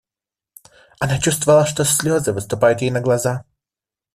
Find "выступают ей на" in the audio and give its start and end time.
2.33-3.01